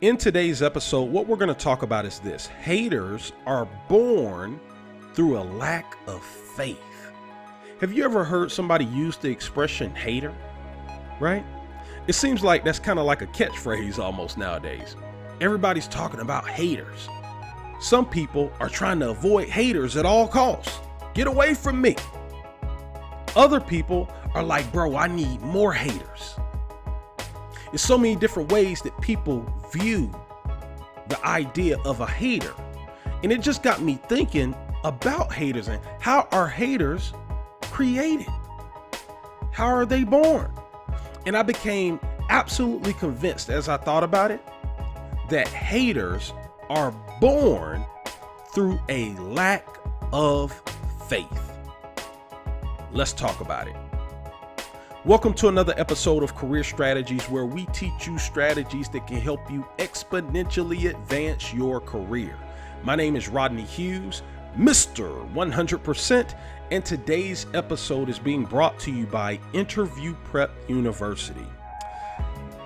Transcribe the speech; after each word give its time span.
In 0.00 0.16
today's 0.16 0.62
episode, 0.62 1.10
what 1.10 1.26
we're 1.26 1.36
going 1.36 1.54
to 1.54 1.60
talk 1.62 1.82
about 1.82 2.06
is 2.06 2.20
this 2.20 2.46
haters 2.46 3.34
are 3.44 3.68
born 3.86 4.58
through 5.12 5.38
a 5.38 5.44
lack 5.44 5.94
of 6.06 6.24
faith. 6.24 6.80
Have 7.82 7.92
you 7.92 8.02
ever 8.06 8.24
heard 8.24 8.50
somebody 8.50 8.86
use 8.86 9.18
the 9.18 9.28
expression 9.28 9.94
hater? 9.94 10.34
Right? 11.20 11.44
It 12.06 12.14
seems 12.14 12.42
like 12.42 12.64
that's 12.64 12.78
kind 12.78 12.98
of 12.98 13.04
like 13.04 13.20
a 13.20 13.26
catchphrase 13.26 13.98
almost 13.98 14.38
nowadays. 14.38 14.96
Everybody's 15.42 15.86
talking 15.86 16.20
about 16.20 16.48
haters. 16.48 17.06
Some 17.78 18.08
people 18.08 18.50
are 18.58 18.70
trying 18.70 19.00
to 19.00 19.10
avoid 19.10 19.50
haters 19.50 19.98
at 19.98 20.06
all 20.06 20.26
costs. 20.26 20.78
Get 21.12 21.26
away 21.26 21.52
from 21.52 21.78
me. 21.78 21.94
Other 23.36 23.60
people 23.60 24.10
are 24.32 24.42
like, 24.42 24.72
bro, 24.72 24.96
I 24.96 25.08
need 25.08 25.42
more 25.42 25.74
haters. 25.74 26.36
There's 27.70 27.82
so 27.82 27.96
many 27.96 28.16
different 28.16 28.50
ways 28.50 28.82
that 28.82 28.98
people 29.00 29.46
view 29.72 30.12
the 31.08 31.24
idea 31.24 31.78
of 31.84 32.00
a 32.00 32.06
hater. 32.06 32.54
And 33.22 33.30
it 33.30 33.40
just 33.40 33.62
got 33.62 33.80
me 33.80 34.00
thinking 34.08 34.54
about 34.84 35.32
haters 35.32 35.68
and 35.68 35.80
how 36.00 36.26
are 36.32 36.48
haters 36.48 37.12
created? 37.62 38.28
How 39.52 39.66
are 39.66 39.84
they 39.84 40.04
born? 40.04 40.50
And 41.26 41.36
I 41.36 41.42
became 41.42 42.00
absolutely 42.28 42.94
convinced 42.94 43.50
as 43.50 43.68
I 43.68 43.76
thought 43.76 44.04
about 44.04 44.30
it 44.30 44.40
that 45.28 45.48
haters 45.48 46.32
are 46.70 46.92
born 47.20 47.84
through 48.52 48.80
a 48.88 49.12
lack 49.14 49.66
of 50.12 50.52
faith. 51.08 51.52
Let's 52.92 53.12
talk 53.12 53.40
about 53.40 53.68
it. 53.68 53.76
Welcome 55.06 55.32
to 55.34 55.48
another 55.48 55.72
episode 55.78 56.22
of 56.22 56.34
Career 56.34 56.62
Strategies, 56.62 57.24
where 57.30 57.46
we 57.46 57.64
teach 57.72 58.06
you 58.06 58.18
strategies 58.18 58.90
that 58.90 59.06
can 59.06 59.18
help 59.18 59.50
you 59.50 59.66
exponentially 59.78 60.90
advance 60.90 61.54
your 61.54 61.80
career. 61.80 62.36
My 62.82 62.96
name 62.96 63.16
is 63.16 63.26
Rodney 63.26 63.62
Hughes, 63.62 64.22
Mr. 64.58 65.26
100%, 65.32 66.34
and 66.70 66.84
today's 66.84 67.46
episode 67.54 68.10
is 68.10 68.18
being 68.18 68.44
brought 68.44 68.78
to 68.80 68.90
you 68.90 69.06
by 69.06 69.40
Interview 69.54 70.14
Prep 70.24 70.50
University. 70.68 71.46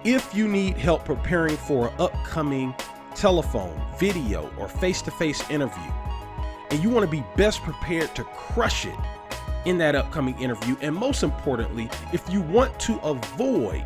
If 0.03 0.34
you 0.34 0.48
need 0.48 0.77
help 0.77 1.05
preparing 1.05 1.56
for 1.56 1.87
an 1.87 1.94
upcoming 2.00 2.75
telephone, 3.14 3.81
video, 3.97 4.53
or 4.59 4.66
face 4.66 5.03
to 5.03 5.12
face 5.12 5.48
interview, 5.50 5.92
and 6.72 6.83
you 6.83 6.91
want 6.91 7.05
to 7.05 7.11
be 7.11 7.25
best 7.37 7.62
prepared 7.62 8.12
to 8.16 8.25
crush 8.25 8.87
it 8.87 8.98
in 9.65 9.79
that 9.79 9.95
upcoming 9.95 10.39
interview. 10.39 10.77
And 10.81 10.95
most 10.95 11.23
importantly, 11.23 11.91
if 12.12 12.29
you 12.31 12.41
want 12.43 12.79
to 12.81 12.98
avoid 13.01 13.84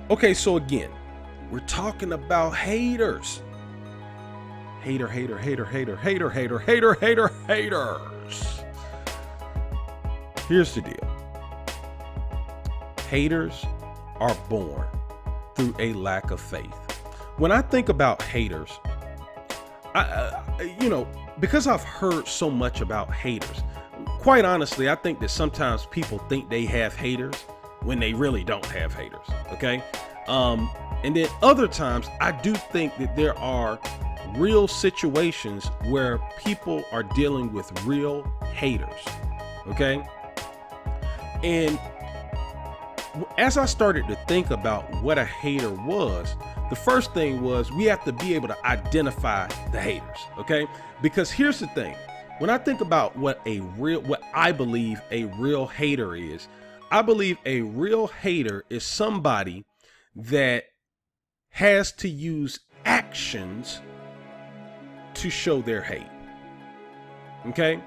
Okay, 0.09 0.33
so 0.33 0.57
again, 0.57 0.89
we're 1.51 1.59
talking 1.67 2.13
about 2.13 2.55
haters. 2.55 3.43
Hater, 4.81 5.07
hater, 5.07 5.37
hater, 5.37 5.65
hater, 5.65 5.95
hater, 5.95 6.31
hater, 6.31 6.57
hater, 6.57 6.95
hater, 6.95 7.31
haters. 7.45 8.63
Here's 10.47 10.73
the 10.73 10.81
deal 10.81 10.95
haters 13.07 13.63
are 14.15 14.33
born 14.49 14.87
through 15.55 15.75
a 15.77 15.93
lack 15.93 16.31
of 16.31 16.41
faith. 16.41 16.94
When 17.37 17.51
I 17.51 17.61
think 17.61 17.89
about 17.89 18.21
haters, 18.21 18.79
I, 19.93 20.01
uh, 20.01 20.63
you 20.79 20.89
know, 20.89 21.05
because 21.41 21.67
I've 21.67 21.83
heard 21.83 22.29
so 22.29 22.49
much 22.49 22.79
about 22.79 23.13
haters, 23.13 23.61
quite 24.19 24.45
honestly, 24.45 24.89
I 24.89 24.95
think 24.95 25.19
that 25.19 25.29
sometimes 25.29 25.85
people 25.87 26.17
think 26.29 26.49
they 26.49 26.63
have 26.65 26.95
haters 26.95 27.35
when 27.81 27.99
they 27.99 28.13
really 28.13 28.45
don't 28.45 28.65
have 28.67 28.93
haters. 28.93 29.27
Okay. 29.51 29.83
Um, 30.27 30.69
and 31.03 31.13
then 31.13 31.27
other 31.43 31.67
times, 31.67 32.07
I 32.21 32.31
do 32.31 32.53
think 32.55 32.95
that 32.97 33.17
there 33.17 33.37
are 33.37 33.79
real 34.37 34.67
situations 34.67 35.65
where 35.89 36.19
people 36.37 36.85
are 36.93 37.03
dealing 37.03 37.51
with 37.51 37.69
real 37.83 38.23
haters. 38.53 39.01
Okay. 39.67 40.07
And 41.43 41.77
as 43.37 43.57
I 43.57 43.65
started 43.65 44.07
to 44.07 44.15
think 44.27 44.51
about 44.51 44.89
what 45.03 45.17
a 45.17 45.25
hater 45.25 45.69
was, 45.69 46.35
the 46.69 46.75
first 46.75 47.13
thing 47.13 47.41
was 47.41 47.71
we 47.71 47.85
have 47.85 48.03
to 48.05 48.13
be 48.13 48.33
able 48.33 48.47
to 48.47 48.65
identify 48.65 49.47
the 49.71 49.79
haters, 49.79 50.19
okay? 50.37 50.67
Because 51.01 51.31
here's 51.31 51.59
the 51.59 51.67
thing. 51.67 51.95
When 52.39 52.49
I 52.49 52.57
think 52.57 52.81
about 52.81 53.15
what 53.17 53.39
a 53.45 53.59
real 53.77 54.01
what 54.01 54.21
I 54.33 54.51
believe 54.51 55.01
a 55.11 55.25
real 55.39 55.67
hater 55.67 56.15
is, 56.15 56.47
I 56.91 57.01
believe 57.01 57.37
a 57.45 57.61
real 57.61 58.07
hater 58.07 58.65
is 58.69 58.83
somebody 58.83 59.65
that 60.15 60.65
has 61.49 61.91
to 61.93 62.09
use 62.09 62.59
actions 62.85 63.81
to 65.13 65.29
show 65.29 65.61
their 65.61 65.81
hate. 65.81 66.09
Okay? 67.47 67.81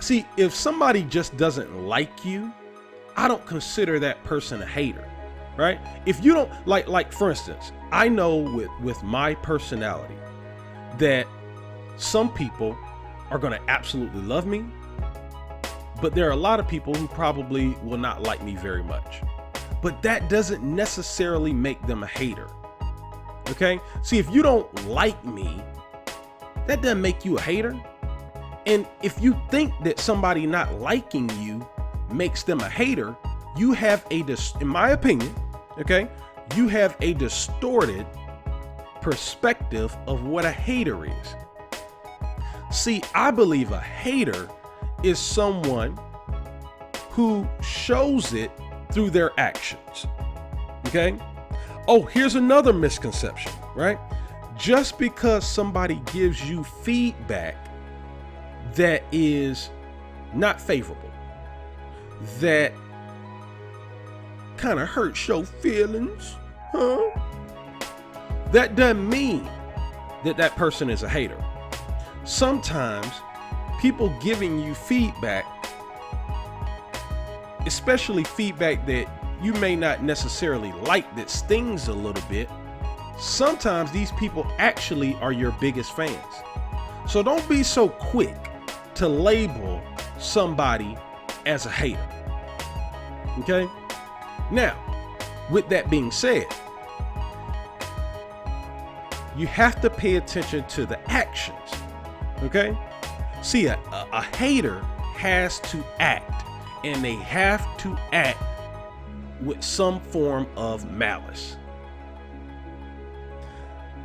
See, 0.00 0.26
if 0.36 0.54
somebody 0.54 1.02
just 1.04 1.36
doesn't 1.36 1.86
like 1.86 2.24
you, 2.24 2.52
I 3.16 3.28
don't 3.28 3.44
consider 3.46 3.98
that 4.00 4.22
person 4.24 4.62
a 4.62 4.66
hater 4.66 5.04
right 5.56 5.80
if 6.06 6.24
you 6.24 6.32
don't 6.32 6.50
like 6.66 6.86
like 6.86 7.12
for 7.12 7.30
instance 7.30 7.72
i 7.92 8.08
know 8.08 8.36
with 8.36 8.70
with 8.80 9.02
my 9.02 9.34
personality 9.36 10.16
that 10.98 11.26
some 11.96 12.32
people 12.32 12.76
are 13.30 13.38
going 13.38 13.52
to 13.52 13.70
absolutely 13.70 14.22
love 14.22 14.46
me 14.46 14.64
but 16.00 16.14
there 16.14 16.28
are 16.28 16.32
a 16.32 16.36
lot 16.36 16.60
of 16.60 16.68
people 16.68 16.94
who 16.94 17.08
probably 17.08 17.68
will 17.82 17.98
not 17.98 18.22
like 18.22 18.42
me 18.42 18.54
very 18.54 18.84
much. 18.84 19.20
But 19.82 20.00
that 20.02 20.28
doesn't 20.28 20.62
necessarily 20.62 21.52
make 21.52 21.84
them 21.86 22.02
a 22.02 22.06
hater 22.06 22.48
okay? 23.50 23.80
See 24.02 24.18
if 24.18 24.30
you 24.30 24.42
don't 24.42 24.86
like 24.86 25.24
me 25.24 25.62
that 26.66 26.82
doesn't 26.82 27.00
make 27.00 27.24
you 27.24 27.38
a 27.38 27.40
hater. 27.40 27.74
And 28.66 28.86
if 29.02 29.22
you 29.22 29.40
think 29.48 29.72
that 29.84 29.98
somebody 29.98 30.46
not 30.46 30.74
liking 30.74 31.30
you 31.40 31.66
makes 32.12 32.42
them 32.42 32.60
a 32.60 32.68
hater 32.68 33.16
you 33.56 33.72
have 33.72 34.06
a 34.10 34.22
dis- 34.22 34.54
in 34.60 34.68
my 34.68 34.90
opinion 34.90 35.34
okay, 35.78 36.08
you 36.56 36.68
have 36.68 36.96
a 37.00 37.14
distorted 37.14 38.06
perspective 39.00 39.96
of 40.06 40.24
what 40.24 40.44
a 40.44 40.50
hater 40.50 41.04
is. 41.04 41.34
See, 42.70 43.02
I 43.14 43.30
believe 43.30 43.72
a 43.72 43.80
hater 43.80 44.48
is 45.02 45.18
someone 45.18 45.98
who 47.10 47.48
shows 47.62 48.32
it 48.32 48.50
through 48.92 49.10
their 49.10 49.32
actions. 49.38 50.06
Okay? 50.86 51.16
Oh, 51.86 52.02
here's 52.02 52.34
another 52.34 52.72
misconception, 52.72 53.52
right? 53.74 53.98
Just 54.56 54.98
because 54.98 55.46
somebody 55.46 56.02
gives 56.12 56.48
you 56.48 56.64
feedback 56.64 57.56
that 58.74 59.02
is 59.12 59.70
not 60.34 60.60
favorable, 60.60 61.10
that 62.40 62.72
kind 64.58 64.78
of 64.78 64.88
hurts 64.88 65.26
your 65.28 65.44
feelings, 65.44 66.36
huh? 66.72 67.10
That 68.52 68.76
doesn't 68.76 69.08
mean 69.08 69.48
that 70.24 70.36
that 70.36 70.56
person 70.56 70.90
is 70.90 71.02
a 71.02 71.08
hater. 71.08 71.42
Sometimes 72.24 73.10
people 73.80 74.08
giving 74.20 74.58
you 74.58 74.74
feedback, 74.74 75.46
especially 77.66 78.24
feedback 78.24 78.84
that 78.86 79.06
you 79.42 79.52
may 79.54 79.76
not 79.76 80.02
necessarily 80.02 80.72
like 80.72 81.14
that 81.16 81.30
stings 81.30 81.88
a 81.88 81.92
little 81.92 82.28
bit, 82.28 82.48
sometimes 83.18 83.90
these 83.92 84.12
people 84.12 84.46
actually 84.58 85.14
are 85.16 85.32
your 85.32 85.52
biggest 85.60 85.94
fans. 85.94 86.34
So 87.06 87.22
don't 87.22 87.46
be 87.48 87.62
so 87.62 87.88
quick 87.88 88.36
to 88.96 89.08
label 89.08 89.80
somebody 90.18 90.96
as 91.46 91.66
a 91.66 91.70
hater. 91.70 92.06
Okay? 93.40 93.68
Now, 94.50 94.76
with 95.50 95.68
that 95.68 95.90
being 95.90 96.10
said, 96.10 96.46
you 99.36 99.46
have 99.46 99.80
to 99.82 99.90
pay 99.90 100.16
attention 100.16 100.64
to 100.68 100.86
the 100.86 100.98
actions. 101.10 101.70
Okay? 102.42 102.76
See, 103.42 103.66
a, 103.66 103.76
a, 103.92 104.08
a, 104.12 104.22
hater 104.22 104.80
has 105.16 105.60
to 105.60 105.84
act, 106.00 106.44
and 106.84 107.04
they 107.04 107.14
have 107.14 107.76
to 107.78 107.96
act 108.12 108.42
with 109.40 109.62
some 109.62 110.00
form 110.00 110.48
of 110.56 110.90
malice. 110.90 111.56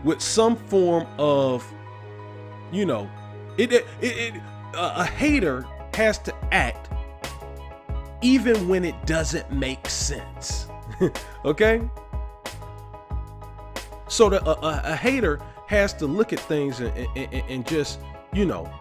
with 0.04 0.22
some 0.22 0.56
form 0.56 1.08
of, 1.18 1.66
you 2.72 2.86
know, 2.86 3.10
it, 3.58 3.72
it, 3.72 3.86
it, 4.02 4.34
a 4.76 5.06
hater 5.06 5.66
has 5.94 6.18
to 6.20 6.34
act 6.54 6.90
even 8.24 8.68
when 8.68 8.86
it 8.86 9.06
doesn't 9.06 9.52
make 9.52 9.88
sense. 9.88 10.68
okay? 11.46 11.82
So 14.08 14.30
the, 14.30 14.44
a, 14.48 14.94
a, 14.94 14.96
hater 14.96 15.40
has 15.68 15.94
to 15.96 16.08
look 16.08 16.34
at 16.34 16.40
things 16.40 16.80
and, 16.80 16.96
and, 17.16 17.34
and, 17.50 17.68
just, 17.68 18.00
you 18.32 18.46
know, 18.46 18.72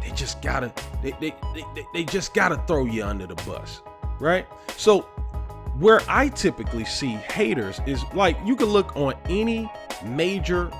they 0.00 0.10
just 0.12 0.40
gotta, 0.40 0.72
they, 1.02 1.12
they, 1.20 1.34
they, 1.54 1.84
they 1.92 2.04
just 2.04 2.32
gotta 2.32 2.62
throw 2.66 2.84
you 2.84 3.04
under 3.04 3.26
the 3.26 3.34
bus, 3.46 3.82
right? 4.20 4.46
So 4.76 5.02
where 5.78 6.00
I 6.08 6.28
typically 6.28 6.84
see 6.84 7.08
haters 7.08 7.80
is 7.86 8.04
like 8.14 8.36
you 8.44 8.56
can 8.56 8.66
look 8.66 8.96
on 8.96 9.14
any 9.28 9.70
major 10.04 10.70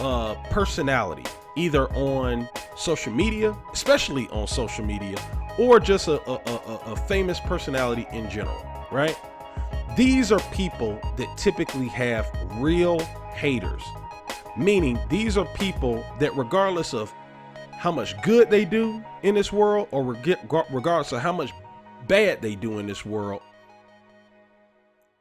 uh, 0.00 0.34
personality, 0.50 1.24
either 1.56 1.92
on 1.92 2.48
social 2.76 3.12
media, 3.12 3.56
especially 3.72 4.28
on 4.28 4.46
social 4.46 4.84
media, 4.84 5.16
or 5.58 5.80
just 5.80 6.08
a, 6.08 6.20
a, 6.28 6.34
a, 6.34 6.92
a 6.92 6.96
famous 6.96 7.40
personality 7.40 8.06
in 8.12 8.28
general, 8.30 8.64
right? 8.90 9.16
These 9.96 10.30
are 10.32 10.40
people 10.52 11.00
that 11.16 11.36
typically 11.38 11.88
have 11.88 12.30
real 12.56 13.00
haters, 13.34 13.82
meaning 14.56 14.98
these 15.08 15.38
are 15.38 15.46
people 15.54 16.04
that, 16.18 16.36
regardless 16.36 16.92
of 16.92 17.12
how 17.72 17.92
much 17.92 18.20
good 18.22 18.50
they 18.50 18.64
do 18.64 19.02
in 19.22 19.34
this 19.34 19.52
world, 19.52 19.88
or 19.90 20.04
regardless 20.04 21.12
of 21.12 21.20
how 21.20 21.32
much 21.32 21.52
bad 22.08 22.42
they 22.42 22.54
do 22.54 22.78
in 22.78 22.86
this 22.86 23.04
world, 23.04 23.40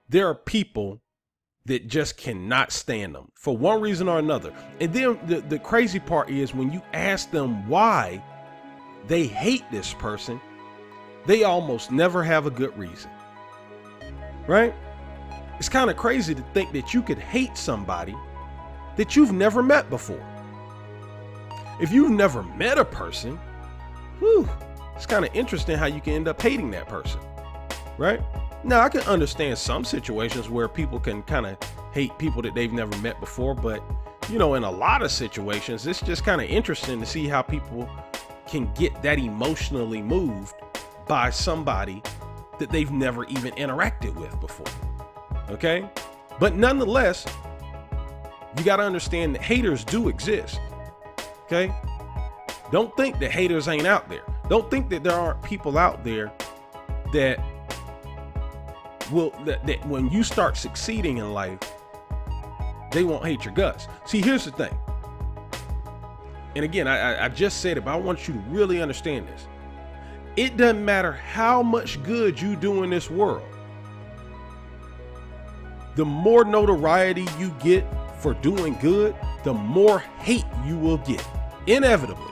there 0.09 0.27
are 0.27 0.35
people 0.35 1.01
that 1.65 1.87
just 1.87 2.15
cannot 2.17 2.71
stand 2.71 3.15
them 3.15 3.31
for 3.33 3.57
one 3.57 3.81
reason 3.81 4.07
or 4.07 4.19
another. 4.19 4.53
And 4.79 4.93
then 4.93 5.19
the, 5.25 5.41
the 5.41 5.57
crazy 5.57 5.99
part 5.99 6.29
is 6.29 6.53
when 6.53 6.71
you 6.71 6.81
ask 6.93 7.31
them 7.31 7.67
why 7.67 8.21
they 9.07 9.27
hate 9.27 9.63
this 9.71 9.93
person, 9.93 10.39
they 11.25 11.43
almost 11.43 11.91
never 11.91 12.23
have 12.23 12.45
a 12.45 12.51
good 12.51 12.77
reason. 12.77 13.11
Right? 14.47 14.73
It's 15.57 15.69
kind 15.69 15.89
of 15.89 15.97
crazy 15.97 16.35
to 16.35 16.41
think 16.53 16.71
that 16.73 16.93
you 16.93 17.01
could 17.01 17.17
hate 17.17 17.57
somebody 17.57 18.15
that 18.97 19.15
you've 19.15 19.31
never 19.31 19.63
met 19.63 19.89
before. 19.89 20.23
If 21.79 21.91
you've 21.91 22.11
never 22.11 22.43
met 22.43 22.77
a 22.77 22.85
person, 22.85 23.37
whew, 24.19 24.47
it's 24.95 25.05
kind 25.05 25.25
of 25.25 25.33
interesting 25.35 25.77
how 25.77 25.87
you 25.87 26.01
can 26.01 26.13
end 26.13 26.27
up 26.27 26.41
hating 26.41 26.71
that 26.71 26.87
person. 26.87 27.19
Right? 27.97 28.21
Now, 28.63 28.81
I 28.81 28.89
can 28.89 29.01
understand 29.01 29.57
some 29.57 29.85
situations 29.85 30.49
where 30.49 30.67
people 30.67 30.99
can 30.99 31.21
kind 31.23 31.45
of 31.45 31.57
hate 31.93 32.17
people 32.17 32.41
that 32.41 32.55
they've 32.55 32.73
never 32.73 32.97
met 32.97 33.19
before, 33.19 33.53
but 33.53 33.83
you 34.29 34.39
know, 34.39 34.55
in 34.55 34.63
a 34.63 34.71
lot 34.71 35.01
of 35.01 35.11
situations, 35.11 35.85
it's 35.85 36.01
just 36.01 36.23
kind 36.23 36.41
of 36.41 36.49
interesting 36.49 36.99
to 36.99 37.05
see 37.05 37.27
how 37.27 37.41
people 37.41 37.87
can 38.47 38.71
get 38.73 39.01
that 39.01 39.19
emotionally 39.19 40.01
moved 40.01 40.53
by 41.07 41.29
somebody 41.29 42.01
that 42.59 42.69
they've 42.69 42.91
never 42.91 43.25
even 43.25 43.51
interacted 43.53 44.15
with 44.15 44.39
before. 44.39 44.67
Okay? 45.49 45.89
But 46.39 46.55
nonetheless, 46.55 47.25
you 48.57 48.63
got 48.63 48.77
to 48.77 48.83
understand 48.83 49.35
that 49.35 49.41
haters 49.41 49.83
do 49.83 50.09
exist. 50.09 50.59
Okay? 51.45 51.73
Don't 52.71 52.95
think 52.97 53.19
that 53.19 53.31
haters 53.31 53.67
ain't 53.67 53.85
out 53.85 54.09
there. 54.09 54.23
Don't 54.49 54.69
think 54.69 54.89
that 54.89 55.03
there 55.03 55.13
aren't 55.13 55.41
people 55.43 55.77
out 55.77 56.03
there 56.03 56.31
that 57.13 57.39
will 59.11 59.31
that, 59.45 59.65
that 59.67 59.85
when 59.87 60.09
you 60.09 60.23
start 60.23 60.57
succeeding 60.57 61.17
in 61.17 61.33
life, 61.33 61.59
they 62.91 63.03
won't 63.03 63.25
hate 63.25 63.45
your 63.45 63.53
guts. 63.53 63.87
See, 64.05 64.21
here's 64.21 64.45
the 64.45 64.51
thing. 64.51 64.75
And 66.55 66.63
again, 66.63 66.87
I, 66.87 67.25
I 67.25 67.29
just 67.29 67.59
said 67.59 67.77
it, 67.77 67.85
but 67.85 67.91
I 67.91 67.97
want 67.97 68.27
you 68.27 68.33
to 68.33 68.39
really 68.41 68.81
understand 68.81 69.27
this. 69.27 69.47
It 70.37 70.57
doesn't 70.57 70.83
matter 70.83 71.11
how 71.11 71.61
much 71.61 72.01
good 72.03 72.41
you 72.41 72.55
do 72.55 72.83
in 72.83 72.89
this 72.89 73.09
world. 73.09 73.43
The 75.95 76.05
more 76.05 76.43
notoriety 76.43 77.25
you 77.39 77.55
get 77.61 77.85
for 78.19 78.33
doing 78.35 78.77
good, 78.81 79.15
the 79.43 79.53
more 79.53 79.99
hate 79.99 80.45
you 80.65 80.77
will 80.77 80.97
get. 80.99 81.25
Inevitably. 81.67 82.31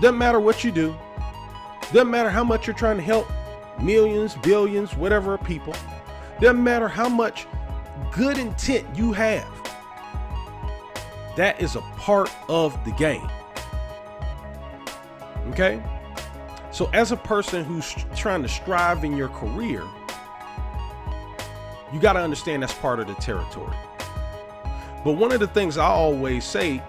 Doesn't 0.00 0.18
matter 0.18 0.40
what 0.40 0.64
you 0.64 0.70
do. 0.70 0.94
Doesn't 1.92 2.10
matter 2.10 2.30
how 2.30 2.44
much 2.44 2.66
you're 2.66 2.76
trying 2.76 2.96
to 2.96 3.02
help 3.02 3.26
millions, 3.80 4.34
billions, 4.36 4.94
whatever 4.94 5.38
people. 5.38 5.74
Doesn't 6.40 6.62
matter 6.62 6.88
how 6.88 7.08
much 7.08 7.46
good 8.12 8.38
intent 8.38 8.86
you 8.94 9.12
have. 9.12 9.46
That 11.38 11.62
is 11.62 11.76
a 11.76 11.82
part 11.98 12.32
of 12.48 12.84
the 12.84 12.90
game. 12.90 13.30
Okay? 15.50 15.80
So, 16.72 16.90
as 16.92 17.12
a 17.12 17.16
person 17.16 17.62
who's 17.62 17.94
trying 18.16 18.42
to 18.42 18.48
strive 18.48 19.04
in 19.04 19.16
your 19.16 19.28
career, 19.28 19.84
you 21.92 22.00
got 22.00 22.14
to 22.14 22.18
understand 22.18 22.64
that's 22.64 22.74
part 22.74 22.98
of 22.98 23.06
the 23.06 23.14
territory. 23.14 23.76
But 25.04 25.12
one 25.12 25.30
of 25.30 25.38
the 25.38 25.46
things 25.46 25.78
I 25.78 25.86
always 25.86 26.44
say, 26.44 26.82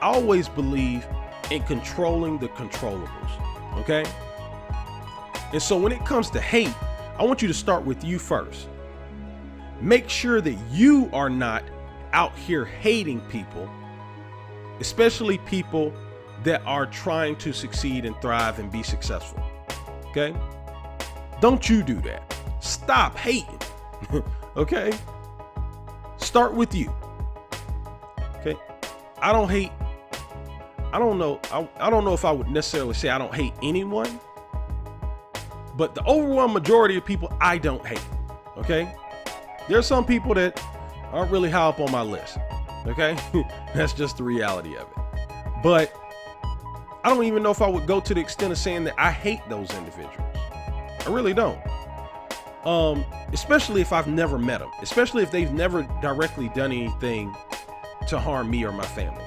I 0.00 0.06
always 0.06 0.48
believe 0.48 1.06
in 1.50 1.62
controlling 1.64 2.38
the 2.38 2.48
controllables. 2.48 3.76
Okay? 3.80 4.06
And 5.52 5.60
so 5.60 5.76
when 5.76 5.92
it 5.92 6.06
comes 6.06 6.30
to 6.30 6.40
hate, 6.40 6.74
I 7.18 7.24
want 7.24 7.42
you 7.42 7.48
to 7.48 7.54
start 7.54 7.84
with 7.84 8.02
you 8.04 8.18
first. 8.18 8.70
Make 9.82 10.08
sure 10.08 10.40
that 10.40 10.56
you 10.70 11.10
are 11.12 11.28
not 11.28 11.62
out 12.12 12.36
here 12.36 12.64
hating 12.64 13.20
people, 13.22 13.68
especially 14.80 15.38
people 15.38 15.92
that 16.44 16.62
are 16.64 16.86
trying 16.86 17.36
to 17.36 17.52
succeed 17.52 18.04
and 18.04 18.16
thrive 18.20 18.58
and 18.58 18.70
be 18.70 18.82
successful. 18.82 19.42
Okay? 20.06 20.34
Don't 21.40 21.68
you 21.68 21.82
do 21.82 22.00
that. 22.02 22.34
Stop 22.60 23.16
hating. 23.16 23.60
okay? 24.56 24.92
Start 26.18 26.54
with 26.54 26.74
you. 26.74 26.92
Okay? 28.36 28.56
I 29.20 29.32
don't 29.32 29.48
hate 29.48 29.70
I 30.92 30.98
don't 30.98 31.18
know 31.18 31.38
I, 31.52 31.68
I 31.78 31.90
don't 31.90 32.04
know 32.04 32.14
if 32.14 32.24
I 32.24 32.32
would 32.32 32.48
necessarily 32.48 32.94
say 32.94 33.10
I 33.10 33.18
don't 33.18 33.34
hate 33.34 33.52
anyone 33.62 34.18
but 35.76 35.94
the 35.94 36.04
overwhelming 36.04 36.54
majority 36.54 36.96
of 36.96 37.04
people 37.04 37.32
I 37.40 37.58
don't 37.58 37.84
hate. 37.86 38.04
Okay. 38.58 38.92
There's 39.68 39.86
some 39.86 40.04
people 40.04 40.34
that 40.34 40.62
aren't 41.12 41.30
really 41.30 41.50
high 41.50 41.66
up 41.66 41.80
on 41.80 41.90
my 41.90 42.02
list. 42.02 42.38
Okay. 42.86 43.16
That's 43.74 43.92
just 43.92 44.16
the 44.16 44.24
reality 44.24 44.76
of 44.76 44.88
it. 44.88 45.62
But 45.62 45.92
I 47.04 47.08
don't 47.08 47.24
even 47.24 47.42
know 47.42 47.50
if 47.50 47.62
I 47.62 47.68
would 47.68 47.86
go 47.86 48.00
to 48.00 48.14
the 48.14 48.20
extent 48.20 48.52
of 48.52 48.58
saying 48.58 48.84
that 48.84 48.94
I 48.98 49.10
hate 49.10 49.40
those 49.48 49.70
individuals. 49.74 50.36
I 51.06 51.10
really 51.10 51.34
don't. 51.34 51.60
Um, 52.64 53.04
especially 53.32 53.80
if 53.80 53.92
I've 53.92 54.06
never 54.06 54.38
met 54.38 54.60
them, 54.60 54.70
especially 54.82 55.22
if 55.22 55.30
they've 55.30 55.52
never 55.52 55.82
directly 56.02 56.50
done 56.50 56.72
anything 56.72 57.34
to 58.08 58.18
harm 58.18 58.50
me 58.50 58.64
or 58.64 58.72
my 58.72 58.84
family. 58.84 59.24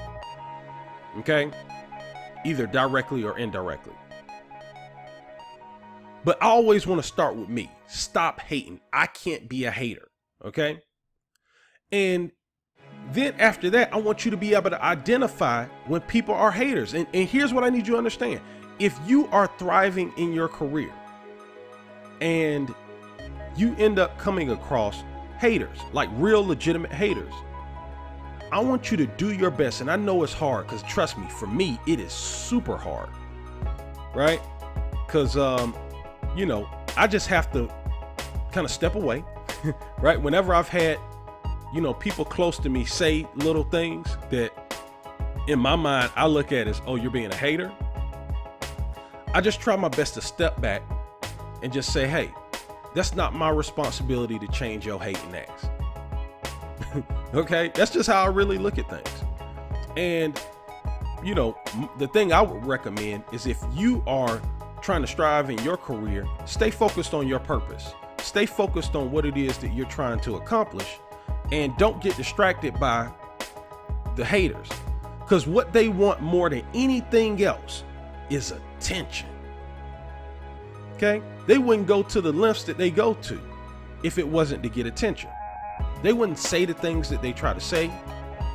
Okay? 1.18 1.50
Either 2.44 2.66
directly 2.66 3.24
or 3.24 3.38
indirectly. 3.38 3.94
But 6.24 6.42
I 6.42 6.46
always 6.46 6.86
want 6.86 7.02
to 7.02 7.06
start 7.06 7.36
with 7.36 7.48
me. 7.48 7.70
Stop 7.86 8.40
hating. 8.40 8.80
I 8.92 9.06
can't 9.06 9.48
be 9.48 9.64
a 9.64 9.70
hater. 9.70 10.08
Okay. 10.44 10.80
And 11.94 12.32
then 13.12 13.34
after 13.38 13.70
that, 13.70 13.94
I 13.94 13.98
want 13.98 14.24
you 14.24 14.32
to 14.32 14.36
be 14.36 14.52
able 14.52 14.70
to 14.70 14.84
identify 14.84 15.66
when 15.86 16.00
people 16.00 16.34
are 16.34 16.50
haters. 16.50 16.92
And, 16.92 17.06
and 17.14 17.28
here's 17.28 17.54
what 17.54 17.62
I 17.62 17.70
need 17.70 17.86
you 17.86 17.92
to 17.92 17.98
understand 17.98 18.40
if 18.80 18.98
you 19.06 19.28
are 19.28 19.48
thriving 19.58 20.12
in 20.16 20.32
your 20.32 20.48
career 20.48 20.92
and 22.20 22.74
you 23.56 23.76
end 23.76 24.00
up 24.00 24.18
coming 24.18 24.50
across 24.50 25.04
haters, 25.38 25.78
like 25.92 26.08
real 26.14 26.44
legitimate 26.44 26.90
haters, 26.90 27.32
I 28.50 28.58
want 28.58 28.90
you 28.90 28.96
to 28.96 29.06
do 29.06 29.32
your 29.32 29.52
best. 29.52 29.80
And 29.80 29.88
I 29.88 29.94
know 29.94 30.24
it's 30.24 30.32
hard 30.32 30.66
because 30.66 30.82
trust 30.82 31.16
me, 31.16 31.28
for 31.28 31.46
me, 31.46 31.78
it 31.86 32.00
is 32.00 32.12
super 32.12 32.76
hard. 32.76 33.08
Right? 34.16 34.40
Because 35.06 35.36
um, 35.36 35.76
you 36.34 36.44
know, 36.44 36.68
I 36.96 37.06
just 37.06 37.28
have 37.28 37.52
to 37.52 37.68
kind 38.50 38.64
of 38.64 38.72
step 38.72 38.96
away, 38.96 39.22
right? 40.00 40.20
Whenever 40.20 40.52
I've 40.52 40.68
had, 40.68 40.98
you 41.74 41.80
know, 41.80 41.92
people 41.92 42.24
close 42.24 42.56
to 42.58 42.68
me 42.68 42.84
say 42.84 43.26
little 43.34 43.64
things 43.64 44.16
that 44.30 44.52
in 45.48 45.58
my 45.58 45.74
mind 45.74 46.12
I 46.14 46.26
look 46.28 46.52
at 46.52 46.68
as, 46.68 46.80
oh, 46.86 46.94
you're 46.94 47.10
being 47.10 47.32
a 47.32 47.36
hater. 47.36 47.72
I 49.34 49.40
just 49.40 49.60
try 49.60 49.74
my 49.74 49.88
best 49.88 50.14
to 50.14 50.20
step 50.20 50.60
back 50.60 50.82
and 51.64 51.72
just 51.72 51.92
say, 51.92 52.06
hey, 52.06 52.30
that's 52.94 53.16
not 53.16 53.34
my 53.34 53.50
responsibility 53.50 54.38
to 54.38 54.46
change 54.48 54.86
your 54.86 55.02
hating 55.02 55.34
acts. 55.34 55.66
okay? 57.34 57.72
That's 57.74 57.90
just 57.90 58.08
how 58.08 58.22
I 58.22 58.28
really 58.28 58.56
look 58.56 58.78
at 58.78 58.88
things. 58.88 59.24
And, 59.96 60.40
you 61.24 61.34
know, 61.34 61.58
the 61.98 62.06
thing 62.06 62.32
I 62.32 62.40
would 62.40 62.64
recommend 62.64 63.24
is 63.32 63.46
if 63.46 63.58
you 63.72 64.00
are 64.06 64.40
trying 64.80 65.00
to 65.00 65.08
strive 65.08 65.50
in 65.50 65.58
your 65.64 65.76
career, 65.76 66.28
stay 66.46 66.70
focused 66.70 67.14
on 67.14 67.26
your 67.26 67.40
purpose. 67.40 67.94
Stay 68.18 68.46
focused 68.46 68.94
on 68.94 69.10
what 69.10 69.26
it 69.26 69.36
is 69.36 69.58
that 69.58 69.74
you're 69.74 69.86
trying 69.86 70.20
to 70.20 70.36
accomplish 70.36 70.98
and 71.52 71.76
don't 71.76 72.02
get 72.02 72.16
distracted 72.16 72.78
by 72.78 73.10
the 74.16 74.24
haters. 74.24 74.68
Because 75.20 75.46
what 75.46 75.72
they 75.72 75.88
want 75.88 76.20
more 76.20 76.50
than 76.50 76.62
anything 76.74 77.42
else 77.42 77.84
is 78.30 78.52
attention. 78.52 79.28
Okay? 80.94 81.22
They 81.46 81.58
wouldn't 81.58 81.86
go 81.86 82.02
to 82.02 82.20
the 82.20 82.32
lengths 82.32 82.64
that 82.64 82.78
they 82.78 82.90
go 82.90 83.14
to 83.14 83.40
if 84.02 84.18
it 84.18 84.26
wasn't 84.26 84.62
to 84.62 84.68
get 84.68 84.86
attention. 84.86 85.30
They 86.02 86.12
wouldn't 86.12 86.38
say 86.38 86.64
the 86.64 86.74
things 86.74 87.08
that 87.08 87.22
they 87.22 87.32
try 87.32 87.54
to 87.54 87.60
say, 87.60 87.90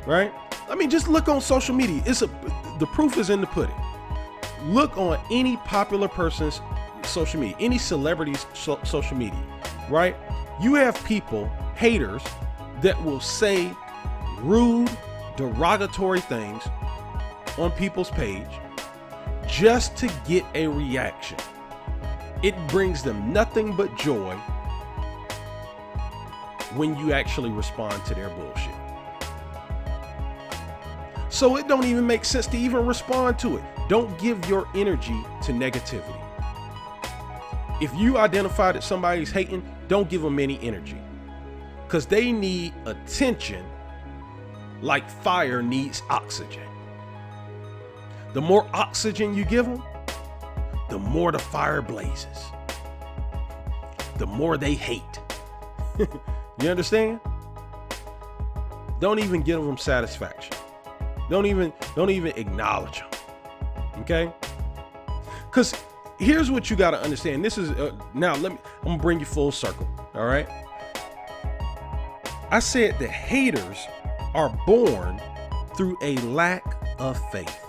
right? 0.06 0.32
I 0.68 0.76
mean, 0.76 0.88
just 0.88 1.08
look 1.08 1.28
on 1.28 1.40
social 1.40 1.74
media. 1.74 2.02
It's 2.06 2.22
a 2.22 2.28
the 2.78 2.86
proof 2.86 3.18
is 3.18 3.28
in 3.28 3.40
the 3.40 3.46
pudding. 3.48 3.74
Look 4.64 4.96
on 4.96 5.20
any 5.30 5.56
popular 5.58 6.06
person's 6.08 6.60
social 7.02 7.40
media, 7.40 7.56
any 7.58 7.78
celebrity's 7.78 8.46
so, 8.54 8.78
social 8.84 9.16
media, 9.16 9.42
right? 9.88 10.16
You 10.60 10.74
have 10.74 11.02
people, 11.04 11.50
haters, 11.74 12.22
that 12.82 13.02
will 13.04 13.20
say 13.20 13.72
rude, 14.40 14.90
derogatory 15.36 16.20
things 16.20 16.62
on 17.58 17.70
people's 17.72 18.10
page 18.10 18.46
just 19.46 19.96
to 19.96 20.10
get 20.26 20.44
a 20.54 20.66
reaction. 20.66 21.36
It 22.42 22.54
brings 22.68 23.02
them 23.02 23.32
nothing 23.32 23.76
but 23.76 23.96
joy 23.98 24.34
when 26.74 26.96
you 26.96 27.12
actually 27.12 27.50
respond 27.50 28.04
to 28.06 28.14
their 28.14 28.30
bullshit. 28.30 28.74
So 31.28 31.56
it 31.56 31.68
don't 31.68 31.84
even 31.84 32.06
make 32.06 32.24
sense 32.24 32.46
to 32.48 32.56
even 32.56 32.86
respond 32.86 33.38
to 33.40 33.56
it. 33.56 33.62
Don't 33.88 34.18
give 34.18 34.48
your 34.48 34.68
energy 34.74 35.24
to 35.42 35.52
negativity. 35.52 36.20
If 37.80 37.94
you 37.94 38.18
identify 38.18 38.72
that 38.72 38.82
somebody's 38.82 39.30
hating, 39.30 39.66
don't 39.88 40.08
give 40.08 40.22
them 40.22 40.38
any 40.38 40.60
energy. 40.60 40.98
Cuz 41.90 42.06
they 42.06 42.30
need 42.30 42.72
attention 42.86 43.64
like 44.80 45.10
fire 45.10 45.60
needs 45.60 46.02
oxygen. 46.08 46.68
The 48.32 48.40
more 48.40 48.68
oxygen 48.72 49.34
you 49.34 49.44
give 49.44 49.66
them, 49.66 49.82
the 50.88 51.00
more 51.00 51.32
the 51.32 51.40
fire 51.40 51.82
blazes. 51.82 52.46
The 54.18 54.26
more 54.26 54.56
they 54.56 54.74
hate. 54.74 55.20
you 55.98 56.68
understand? 56.68 57.18
Don't 59.00 59.18
even 59.18 59.42
give 59.42 59.60
them 59.64 59.76
satisfaction. 59.76 60.54
Don't 61.28 61.46
even 61.46 61.72
don't 61.96 62.10
even 62.10 62.32
acknowledge 62.36 63.00
them. 63.00 63.08
Okay? 63.98 64.32
Cuz 65.50 65.74
here's 66.20 66.52
what 66.52 66.70
you 66.70 66.76
got 66.76 66.92
to 66.92 67.02
understand. 67.02 67.44
This 67.44 67.58
is 67.58 67.72
uh, 67.72 67.90
now 68.14 68.36
let 68.36 68.52
me 68.52 68.58
I'm 68.82 68.84
going 68.84 68.98
to 68.98 69.02
bring 69.02 69.18
you 69.18 69.26
full 69.26 69.50
circle, 69.50 69.88
all 70.14 70.26
right? 70.26 70.48
I 72.52 72.58
said 72.58 72.98
that 72.98 73.10
haters 73.10 73.86
are 74.34 74.50
born 74.66 75.20
through 75.76 75.96
a 76.02 76.16
lack 76.16 76.64
of 76.98 77.18
faith. 77.30 77.64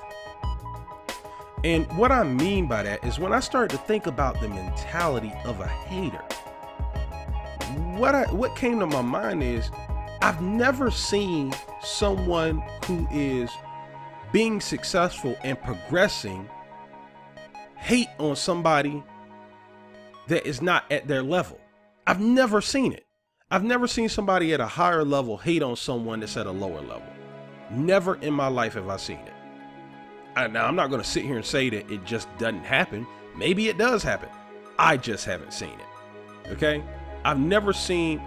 And 1.64 1.86
what 1.96 2.12
I 2.12 2.24
mean 2.24 2.68
by 2.68 2.82
that 2.84 3.04
is 3.06 3.20
when 3.20 3.32
I 3.32 3.42
start 3.42 3.70
to 3.70 3.78
think 3.78 4.08
about 4.08 4.42
the 4.42 4.50
mentality 4.50 5.32
of 5.46 5.60
a 5.60 5.68
hater, 5.68 6.24
what 7.96 8.16
I 8.16 8.24
what 8.32 8.56
came 8.56 8.80
to 8.80 8.88
my 8.88 9.04
mind 9.04 9.44
is 9.44 9.70
I've 10.24 10.42
never 10.42 10.90
seen 10.90 11.54
someone 11.84 12.64
who 12.86 13.08
is 13.12 13.52
being 14.32 14.60
successful 14.60 15.36
and 15.44 15.62
progressing 15.62 16.50
hate 17.76 18.10
on 18.18 18.36
somebody 18.36 19.04
that 20.28 20.48
is 20.48 20.62
not 20.62 20.92
at 20.92 21.08
their 21.08 21.22
level. 21.22 21.60
I've 22.08 22.20
never 22.20 22.62
seen 22.62 22.94
it. 22.94 23.06
I've 23.52 23.66
never 23.66 23.86
seen 23.86 24.08
somebody 24.08 24.54
at 24.54 24.62
a 24.62 24.66
higher 24.66 25.04
level 25.04 25.36
hate 25.36 25.62
on 25.62 25.76
someone 25.76 26.22
that's 26.22 26.38
at 26.38 26.48
a 26.48 26.52
lower 26.52 26.80
level. 26.80 27.04
Never 27.70 28.16
in 28.16 28.34
my 28.34 28.48
life 28.48 28.76
have 28.76 28.88
I 28.88 28.96
seen 28.96 29.20
it. 29.20 30.52
Now, 30.54 30.66
I'm 30.66 30.76
not 30.78 30.90
going 30.90 31.02
to 31.02 31.08
sit 31.08 31.26
here 31.26 31.36
and 31.36 31.46
say 31.46 31.70
that 31.70 31.92
it 31.92 32.06
just 32.06 32.30
doesn't 32.38 32.64
happen. 32.64 33.06
Maybe 33.36 33.68
it 33.68 33.78
does 33.78 34.04
happen. 34.04 34.30
I 34.80 34.96
just 34.96 35.26
haven't 35.26 35.52
seen 35.52 35.78
it. 35.78 36.52
Okay? 36.54 36.82
I've 37.26 37.40
never 37.40 37.74
seen, 37.74 38.22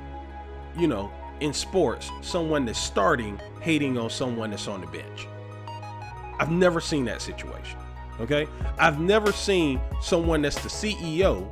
you 0.79 0.87
know, 0.87 1.11
in 1.41 1.55
sports, 1.55 2.11
someone 2.21 2.67
that's 2.67 2.79
starting 2.79 3.41
hating 3.63 3.97
on 3.97 4.11
someone 4.11 4.51
that's 4.51 4.69
on 4.69 4.83
the 4.83 4.87
bench. 4.89 5.27
I've 6.39 6.51
never 6.51 6.83
seen 6.83 7.07
that 7.07 7.23
situation. 7.23 7.79
Okay? 8.21 8.47
I've 8.79 9.01
never 9.01 9.33
seen 9.33 9.81
someone 10.03 10.43
that's 10.43 10.63
the 10.63 10.69
CEO 10.69 11.49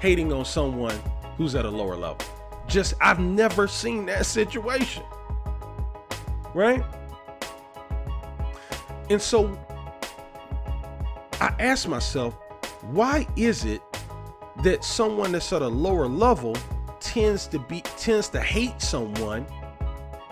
hating 0.00 0.32
on 0.32 0.46
someone 0.46 0.98
who's 1.36 1.54
at 1.54 1.66
a 1.66 1.70
lower 1.70 1.96
level. 1.96 2.26
Just, 2.66 2.94
I've 3.00 3.20
never 3.20 3.68
seen 3.68 4.06
that 4.06 4.26
situation. 4.26 5.02
Right? 6.54 6.82
And 9.08 9.22
so 9.22 9.56
I 11.40 11.54
ask 11.58 11.86
myself, 11.86 12.34
why 12.82 13.26
is 13.36 13.64
it 13.64 13.82
that 14.64 14.84
someone 14.84 15.32
that's 15.32 15.52
at 15.52 15.62
a 15.62 15.68
lower 15.68 16.06
level 16.06 16.56
tends 16.98 17.46
to 17.48 17.58
be 17.58 17.82
tends 17.82 18.28
to 18.30 18.40
hate 18.40 18.80
someone 18.80 19.46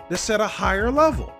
that's 0.09 0.29
at 0.29 0.41
a 0.41 0.47
higher 0.47 0.91
level? 0.91 1.33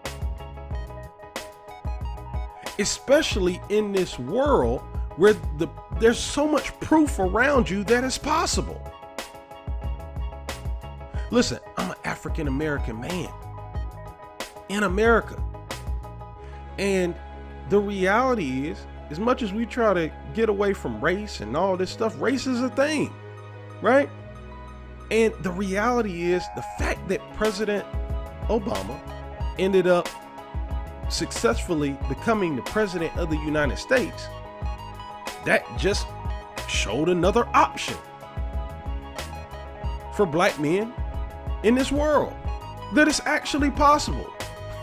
Especially 2.80 3.62
in 3.70 3.92
this 3.92 4.20
world 4.20 4.82
where 5.18 5.34
the 5.58 5.68
there's 6.00 6.20
so 6.20 6.48
much 6.48 6.78
proof 6.80 7.20
around 7.20 7.70
you 7.70 7.84
that 7.86 8.04
it's 8.04 8.18
possible. 8.18 8.82
Listen, 11.36 11.60
I'm 11.76 11.92
an 11.92 11.98
African 12.06 12.48
American 12.48 13.02
man 13.02 13.28
in 14.70 14.84
America. 14.84 15.36
And 16.78 17.14
the 17.68 17.78
reality 17.78 18.70
is, 18.70 18.80
as 19.10 19.20
much 19.20 19.42
as 19.42 19.52
we 19.52 19.66
try 19.66 19.94
to 19.94 20.10
get 20.34 20.48
away 20.48 20.72
from 20.72 21.04
race 21.04 21.42
and 21.42 21.58
all 21.58 21.76
this 21.76 21.92
stuff, 21.92 22.18
race 22.22 22.48
is 22.48 22.62
a 22.62 22.70
thing, 22.70 23.14
right? 23.82 24.10
And 25.12 25.34
the 25.42 25.52
reality 25.52 26.32
is, 26.32 26.42
the 26.56 26.62
fact 26.80 27.06
that 27.10 27.20
President 27.34 27.86
Obama 28.44 28.98
ended 29.60 29.88
up 29.88 30.08
successfully 31.10 31.98
becoming 32.08 32.56
the 32.56 32.62
president 32.62 33.14
of 33.18 33.30
the 33.30 33.40
United 33.40 33.78
States, 33.78 34.28
that 35.44 35.66
just 35.78 36.08
showed 36.70 37.10
another 37.10 37.46
option 37.54 37.98
for 40.14 40.26
black 40.26 40.58
men 40.62 40.94
in 41.66 41.74
this 41.74 41.92
world 41.92 42.34
that 42.94 43.08
it's 43.08 43.20
actually 43.26 43.72
possible. 43.72 44.32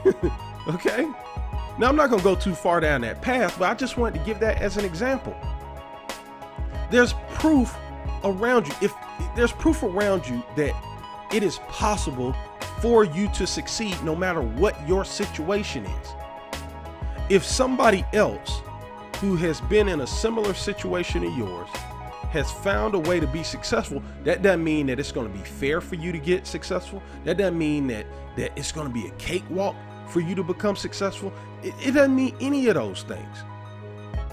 okay? 0.68 1.08
Now, 1.78 1.88
I'm 1.88 1.96
not 1.96 2.10
going 2.10 2.18
to 2.18 2.24
go 2.24 2.34
too 2.34 2.54
far 2.54 2.80
down 2.80 3.00
that 3.02 3.22
path, 3.22 3.56
but 3.58 3.70
I 3.70 3.74
just 3.74 3.96
wanted 3.96 4.18
to 4.18 4.26
give 4.26 4.40
that 4.40 4.60
as 4.60 4.76
an 4.76 4.84
example. 4.84 5.34
There's 6.90 7.14
proof 7.34 7.74
around 8.24 8.66
you. 8.66 8.74
If 8.82 8.92
there's 9.34 9.52
proof 9.52 9.82
around 9.82 10.28
you 10.28 10.42
that 10.56 10.74
it 11.32 11.42
is 11.42 11.58
possible 11.68 12.34
for 12.80 13.04
you 13.04 13.28
to 13.28 13.46
succeed 13.46 13.96
no 14.02 14.14
matter 14.14 14.42
what 14.42 14.76
your 14.86 15.04
situation 15.04 15.86
is. 15.86 16.08
If 17.30 17.44
somebody 17.44 18.04
else 18.12 18.60
who 19.20 19.36
has 19.36 19.60
been 19.62 19.88
in 19.88 20.00
a 20.00 20.06
similar 20.06 20.52
situation 20.52 21.22
to 21.22 21.30
yours 21.30 21.68
has 22.32 22.50
found 22.50 22.94
a 22.94 22.98
way 22.98 23.20
to 23.20 23.26
be 23.26 23.42
successful, 23.42 24.02
that 24.24 24.40
doesn't 24.40 24.64
mean 24.64 24.86
that 24.86 24.98
it's 24.98 25.12
going 25.12 25.30
to 25.30 25.38
be 25.38 25.44
fair 25.44 25.82
for 25.82 25.96
you 25.96 26.12
to 26.12 26.18
get 26.18 26.46
successful. 26.46 27.02
That 27.24 27.36
doesn't 27.36 27.58
mean 27.58 27.86
that 27.88 28.06
that 28.36 28.52
it's 28.56 28.72
going 28.72 28.88
to 28.88 28.92
be 28.92 29.06
a 29.06 29.10
cakewalk 29.12 29.76
for 30.08 30.20
you 30.20 30.34
to 30.34 30.42
become 30.42 30.74
successful. 30.74 31.30
It, 31.62 31.74
it 31.84 31.90
doesn't 31.92 32.16
mean 32.16 32.34
any 32.40 32.68
of 32.68 32.74
those 32.74 33.02
things. 33.02 33.36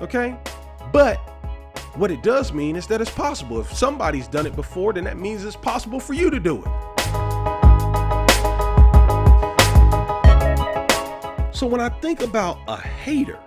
Okay? 0.01 0.37
But 0.93 1.17
what 1.95 2.09
it 2.09 2.23
does 2.23 2.53
mean 2.53 2.77
is 2.77 2.87
that 2.87 3.01
it's 3.01 3.11
possible. 3.11 3.59
If 3.59 3.73
somebody's 3.73 4.29
done 4.29 4.45
it 4.45 4.55
before, 4.55 4.93
then 4.93 5.03
that 5.03 5.17
means 5.17 5.43
it's 5.43 5.57
possible 5.57 5.99
for 5.99 6.13
you 6.13 6.29
to 6.29 6.39
do 6.39 6.63
it. 6.63 6.69
So 11.53 11.67
when 11.67 11.81
I 11.81 11.89
think 12.01 12.21
about 12.21 12.59
a 12.69 12.77
hater, 12.77 13.39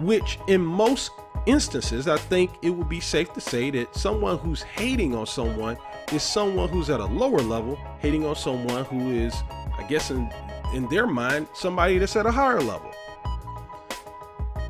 which 0.00 0.40
in 0.48 0.60
most 0.60 1.12
instances, 1.46 2.08
I 2.08 2.16
think 2.16 2.50
it 2.62 2.70
would 2.70 2.88
be 2.88 3.00
safe 3.00 3.32
to 3.34 3.40
say 3.40 3.70
that 3.70 3.94
someone 3.94 4.38
who's 4.38 4.62
hating 4.62 5.14
on 5.14 5.26
someone 5.26 5.76
is 6.12 6.22
someone 6.22 6.68
who's 6.68 6.90
at 6.90 7.00
a 7.00 7.04
lower 7.06 7.40
level, 7.40 7.78
hating 7.98 8.24
on 8.24 8.36
someone 8.36 8.84
who 8.84 9.10
is, 9.10 9.34
I 9.78 9.84
guess, 9.88 10.10
in, 10.10 10.30
in 10.72 10.88
their 10.88 11.06
mind, 11.06 11.48
somebody 11.54 11.98
that's 11.98 12.16
at 12.16 12.26
a 12.26 12.30
higher 12.30 12.60
level. 12.60 12.90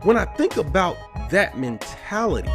When 0.03 0.17
I 0.17 0.25
think 0.25 0.57
about 0.57 0.97
that 1.31 1.57
mentality, 1.59 2.49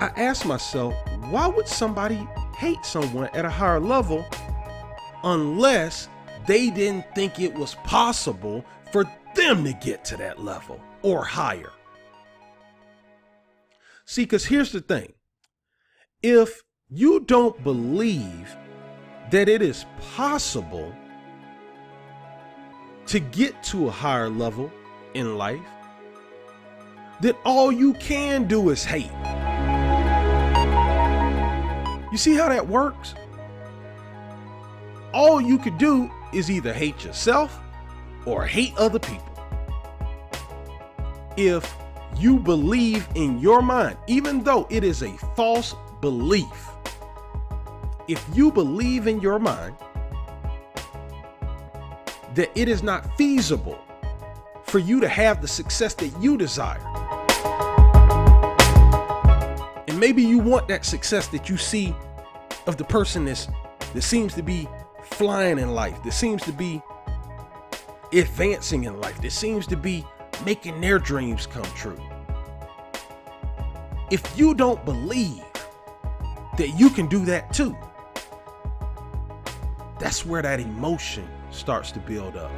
I 0.00 0.12
ask 0.16 0.46
myself, 0.46 0.94
why 1.30 1.46
would 1.46 1.66
somebody 1.66 2.26
hate 2.56 2.84
someone 2.84 3.28
at 3.34 3.44
a 3.44 3.50
higher 3.50 3.80
level 3.80 4.24
unless 5.24 6.08
they 6.46 6.70
didn't 6.70 7.04
think 7.14 7.40
it 7.40 7.54
was 7.54 7.74
possible 7.84 8.64
for 8.92 9.04
them 9.34 9.64
to 9.64 9.72
get 9.72 10.04
to 10.06 10.16
that 10.18 10.42
level 10.42 10.80
or 11.02 11.24
higher? 11.24 11.72
See, 14.04 14.24
because 14.24 14.44
here's 14.44 14.72
the 14.72 14.80
thing 14.80 15.12
if 16.22 16.62
you 16.88 17.20
don't 17.20 17.62
believe 17.64 18.54
that 19.30 19.48
it 19.48 19.62
is 19.62 19.86
possible 20.14 20.94
to 23.06 23.18
get 23.18 23.62
to 23.64 23.88
a 23.88 23.90
higher 23.90 24.28
level 24.28 24.70
in 25.14 25.36
life, 25.36 25.60
then 27.20 27.34
all 27.44 27.72
you 27.72 27.94
can 27.94 28.46
do 28.46 28.70
is 28.70 28.84
hate. 28.84 29.10
You 32.12 32.18
see 32.18 32.34
how 32.34 32.48
that 32.48 32.68
works? 32.68 33.14
All 35.14 35.40
you 35.40 35.58
could 35.58 35.78
do 35.78 36.10
is 36.32 36.50
either 36.50 36.72
hate 36.72 37.04
yourself 37.04 37.58
or 38.26 38.46
hate 38.46 38.74
other 38.76 38.98
people. 38.98 39.28
If 41.36 41.74
you 42.16 42.38
believe 42.38 43.08
in 43.14 43.38
your 43.38 43.62
mind, 43.62 43.96
even 44.06 44.42
though 44.42 44.66
it 44.70 44.84
is 44.84 45.02
a 45.02 45.12
false 45.34 45.74
belief, 46.00 46.68
if 48.08 48.24
you 48.34 48.52
believe 48.52 49.06
in 49.06 49.20
your 49.20 49.38
mind 49.38 49.74
that 52.34 52.50
it 52.54 52.68
is 52.68 52.82
not 52.82 53.16
feasible 53.16 53.80
for 54.64 54.78
you 54.78 55.00
to 55.00 55.08
have 55.08 55.40
the 55.40 55.48
success 55.48 55.94
that 55.94 56.10
you 56.20 56.36
desire, 56.36 56.80
and 59.88 59.98
maybe 59.98 60.22
you 60.22 60.38
want 60.38 60.68
that 60.68 60.84
success 60.84 61.28
that 61.28 61.48
you 61.48 61.56
see 61.56 61.94
of 62.66 62.76
the 62.76 62.84
person 62.84 63.24
that's, 63.24 63.48
that 63.94 64.02
seems 64.02 64.34
to 64.34 64.42
be 64.42 64.68
flying 65.02 65.58
in 65.58 65.74
life, 65.74 66.02
that 66.02 66.12
seems 66.12 66.42
to 66.42 66.52
be 66.52 66.82
advancing 68.12 68.84
in 68.84 69.00
life, 69.00 69.20
that 69.20 69.32
seems 69.32 69.66
to 69.68 69.76
be 69.76 70.04
making 70.44 70.80
their 70.80 70.98
dreams 70.98 71.46
come 71.46 71.64
true. 71.74 72.00
If 74.10 74.36
you 74.36 74.54
don't 74.54 74.84
believe 74.84 75.42
that 76.58 76.68
you 76.78 76.90
can 76.90 77.06
do 77.06 77.24
that 77.24 77.52
too, 77.52 77.76
that's 79.98 80.26
where 80.26 80.42
that 80.42 80.60
emotion 80.60 81.28
starts 81.50 81.92
to 81.92 82.00
build 82.00 82.36
up. 82.36 82.50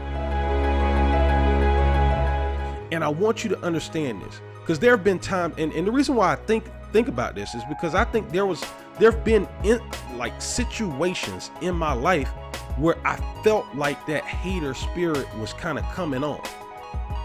And 2.90 3.04
I 3.04 3.08
want 3.08 3.44
you 3.44 3.50
to 3.50 3.58
understand 3.60 4.22
this 4.22 4.40
because 4.60 4.78
there 4.78 4.92
have 4.92 5.04
been 5.04 5.18
times, 5.18 5.54
and, 5.58 5.72
and 5.72 5.86
the 5.86 5.92
reason 5.92 6.14
why 6.14 6.32
I 6.32 6.36
think 6.36 6.64
think 6.92 7.08
about 7.08 7.34
this 7.34 7.54
is 7.54 7.62
because 7.68 7.94
I 7.94 8.04
think 8.04 8.30
there 8.30 8.46
was 8.46 8.64
there 8.98 9.10
have 9.10 9.24
been 9.24 9.48
in 9.64 9.80
like 10.16 10.40
situations 10.40 11.50
in 11.60 11.74
my 11.74 11.92
life 11.92 12.32
where 12.76 12.96
I 13.06 13.16
felt 13.42 13.66
like 13.74 14.04
that 14.06 14.24
hater 14.24 14.74
spirit 14.74 15.32
was 15.38 15.52
kind 15.52 15.78
of 15.78 15.84
coming 15.86 16.24
on 16.24 16.40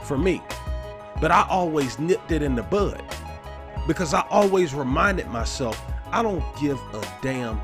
for 0.04 0.18
me. 0.18 0.42
But 1.20 1.32
I 1.32 1.46
always 1.50 2.00
nipped 2.00 2.32
it 2.32 2.42
in 2.42 2.56
the 2.56 2.64
bud 2.64 3.04
because 3.88 4.14
I 4.14 4.22
always 4.30 4.74
reminded 4.74 5.28
myself 5.28 5.82
I 6.12 6.24
don't 6.24 6.44
give 6.60 6.80
a 6.94 7.04
damn 7.22 7.58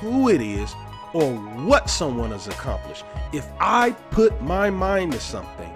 who 0.00 0.28
it 0.28 0.40
is 0.40 0.74
or 1.12 1.34
what 1.34 1.88
someone 1.88 2.30
has 2.30 2.46
accomplished. 2.46 3.04
If 3.32 3.46
I 3.60 3.92
put 4.10 4.40
my 4.42 4.70
mind 4.70 5.12
to 5.12 5.20
something, 5.20 5.72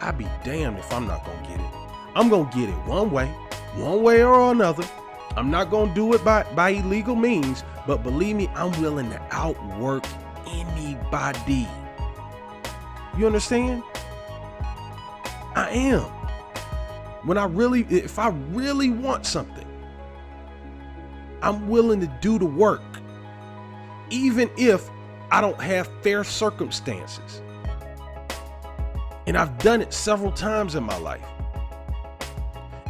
I'd 0.00 0.18
be 0.18 0.26
damned 0.42 0.78
if 0.78 0.92
I'm 0.92 1.06
not 1.06 1.24
gonna 1.24 1.48
get 1.48 1.60
it. 1.60 1.72
I'm 2.16 2.28
gonna 2.28 2.50
get 2.52 2.68
it 2.68 2.78
one 2.86 3.10
way, 3.10 3.26
one 3.76 4.02
way 4.02 4.22
or 4.22 4.52
another. 4.52 4.84
I'm 5.36 5.50
not 5.50 5.70
gonna 5.70 5.94
do 5.94 6.12
it 6.14 6.24
by, 6.24 6.44
by 6.54 6.70
illegal 6.70 7.16
means, 7.16 7.64
but 7.86 8.02
believe 8.02 8.36
me, 8.36 8.48
I'm 8.54 8.78
willing 8.80 9.10
to 9.10 9.20
outwork 9.30 10.04
anybody. 10.46 11.68
You 13.16 13.26
understand? 13.26 13.82
I 15.54 15.70
am. 15.70 16.02
When 17.24 17.38
I 17.38 17.44
really, 17.44 17.86
if 17.88 18.18
I 18.18 18.28
really 18.50 18.90
want 18.90 19.26
something, 19.26 19.66
I'm 21.42 21.68
willing 21.68 22.00
to 22.00 22.06
do 22.20 22.38
the 22.38 22.46
work 22.46 22.82
even 24.10 24.50
if 24.56 24.88
I 25.30 25.40
don't 25.40 25.60
have 25.60 25.88
fair 26.02 26.24
circumstances. 26.24 27.42
And 29.26 29.36
I've 29.36 29.56
done 29.58 29.80
it 29.80 29.92
several 29.92 30.32
times 30.32 30.74
in 30.74 30.84
my 30.84 30.96
life. 30.98 31.24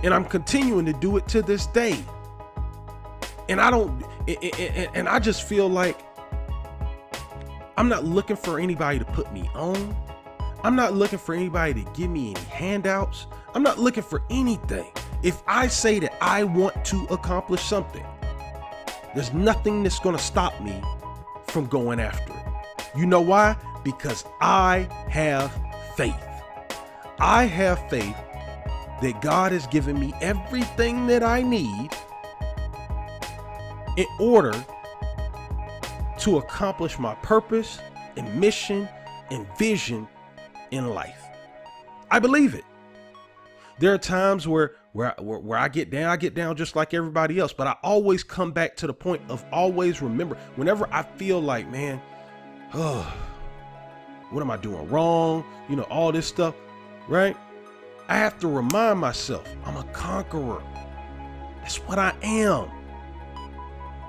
And 0.02 0.12
I'm 0.12 0.24
continuing 0.24 0.84
to 0.86 0.92
do 0.92 1.16
it 1.16 1.26
to 1.28 1.42
this 1.42 1.66
day. 1.68 1.98
And 3.48 3.60
I 3.60 3.70
don't, 3.70 4.02
and 4.94 5.08
I 5.08 5.18
just 5.18 5.42
feel 5.42 5.68
like 5.68 6.00
I'm 7.76 7.88
not 7.88 8.04
looking 8.04 8.36
for 8.36 8.58
anybody 8.58 8.98
to 8.98 9.04
put 9.04 9.32
me 9.32 9.48
on. 9.54 9.96
I'm 10.62 10.76
not 10.76 10.94
looking 10.94 11.18
for 11.18 11.34
anybody 11.34 11.84
to 11.84 11.90
give 11.92 12.10
me 12.10 12.30
any 12.30 12.40
handouts. 12.46 13.26
I'm 13.54 13.62
not 13.62 13.78
looking 13.78 14.02
for 14.02 14.22
anything. 14.30 14.90
If 15.22 15.42
I 15.46 15.68
say 15.68 15.98
that 15.98 16.14
I 16.22 16.44
want 16.44 16.84
to 16.86 17.04
accomplish 17.10 17.62
something, 17.62 18.04
there's 19.14 19.32
nothing 19.32 19.82
that's 19.82 19.98
going 19.98 20.16
to 20.16 20.22
stop 20.22 20.58
me 20.62 20.80
from 21.48 21.66
going 21.66 22.00
after 22.00 22.32
it. 22.32 22.88
You 22.96 23.06
know 23.06 23.20
why? 23.20 23.56
Because 23.82 24.24
I 24.40 24.88
have 25.08 25.52
faith. 25.96 26.14
I 27.18 27.44
have 27.44 27.88
faith 27.90 28.16
that 29.02 29.20
God 29.20 29.52
has 29.52 29.66
given 29.66 29.98
me 29.98 30.14
everything 30.20 31.06
that 31.08 31.22
I 31.22 31.42
need 31.42 31.90
in 33.96 34.06
order 34.18 34.52
to 36.18 36.38
accomplish 36.38 36.98
my 36.98 37.14
purpose 37.16 37.78
and 38.16 38.40
mission 38.40 38.88
and 39.30 39.46
vision 39.58 40.08
in 40.70 40.88
life. 40.88 41.22
I 42.10 42.18
believe 42.18 42.54
it. 42.54 42.64
There 43.78 43.92
are 43.92 43.98
times 43.98 44.46
where 44.46 44.72
where, 44.92 45.12
where, 45.18 45.40
where 45.40 45.58
I 45.58 45.68
get 45.68 45.90
down, 45.90 46.08
I 46.08 46.16
get 46.16 46.34
down 46.34 46.54
just 46.54 46.76
like 46.76 46.94
everybody 46.94 47.38
else. 47.40 47.52
But 47.52 47.66
I 47.66 47.76
always 47.82 48.22
come 48.22 48.52
back 48.52 48.76
to 48.76 48.86
the 48.86 48.94
point 48.94 49.22
of 49.28 49.44
always 49.52 50.00
remember 50.00 50.36
whenever 50.54 50.88
I 50.92 51.02
feel 51.02 51.40
like, 51.40 51.68
man, 51.68 52.00
oh, 52.72 53.12
what 54.30 54.40
am 54.40 54.50
I 54.50 54.56
doing 54.56 54.88
wrong? 54.88 55.44
You 55.68 55.76
know, 55.76 55.82
all 55.84 56.12
this 56.12 56.26
stuff, 56.26 56.54
right? 57.08 57.36
I 58.08 58.16
have 58.18 58.38
to 58.40 58.48
remind 58.48 59.00
myself 59.00 59.48
I'm 59.64 59.76
a 59.76 59.84
conqueror. 59.92 60.62
That's 61.60 61.76
what 61.78 61.98
I 61.98 62.14
am. 62.22 62.70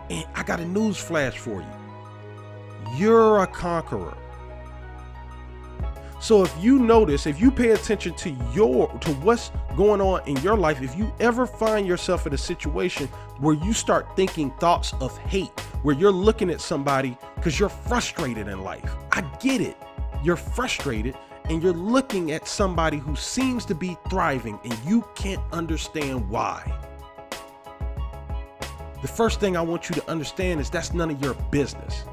And 0.10 0.26
I 0.36 0.44
got 0.44 0.60
a 0.60 0.66
news 0.66 0.98
flash 0.98 1.38
for 1.38 1.62
you. 1.62 2.96
You're 2.96 3.42
a 3.42 3.48
conqueror. 3.48 4.16
So 6.20 6.44
if 6.44 6.54
you 6.60 6.80
notice, 6.80 7.28
if 7.28 7.40
you 7.40 7.52
pay 7.52 7.72
attention 7.72 8.16
to 8.16 8.32
your 8.54 8.88
to 9.00 9.12
what's 9.16 9.52
going 9.76 10.02
on 10.02 10.28
in 10.28 10.38
your 10.38 10.58
life, 10.58 10.82
if 10.82 10.96
you 10.98 11.14
ever 11.20 11.46
find 11.46 11.86
yourself 11.86 12.26
in 12.26 12.34
a 12.34 12.38
situation 12.38 13.08
where 13.40 13.54
you 13.54 13.74
start 13.74 14.16
thinking 14.16 14.52
thoughts 14.60 14.94
of 15.02 15.16
hate, 15.20 15.60
where 15.84 15.96
you're 15.96 16.12
looking 16.12 16.50
at 16.50 16.62
somebody 16.62 17.18
because 17.36 17.60
you're 17.60 17.70
frustrated 17.70 18.48
in 18.48 18.64
life. 18.64 18.96
I 19.12 19.22
get 19.40 19.62
it. 19.62 19.78
You're 20.24 20.36
frustrated 20.36 21.16
and 21.50 21.62
you're 21.62 21.74
looking 21.74 22.32
at 22.32 22.48
somebody 22.48 22.98
who 22.98 23.16
seems 23.16 23.66
to 23.66 23.76
be 23.76 23.96
thriving 24.10 24.58
and 24.64 24.76
you 24.84 25.06
can't 25.14 25.42
understand 25.52 26.28
why. 26.28 26.64
The 29.06 29.12
first 29.12 29.40
thing 29.40 29.56
I 29.56 29.62
want 29.62 29.88
you 29.88 29.94
to 29.98 30.10
understand 30.10 30.60
is 30.60 30.72
that's 30.72 30.92
none 30.92 31.12
of 31.12 31.22
your 31.22 31.36
business 31.52 32.06